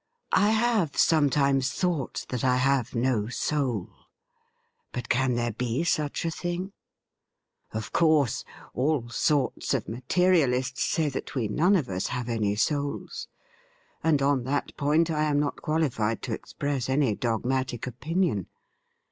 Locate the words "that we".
11.09-11.47